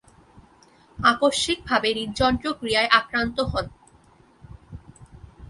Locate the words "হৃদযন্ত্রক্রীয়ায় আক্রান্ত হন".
1.97-3.65